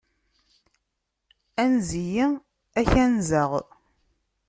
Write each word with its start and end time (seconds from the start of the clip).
Anez-iyi, 1.61 2.25
ad 2.79 2.85
k-anzeɣ. 2.91 3.51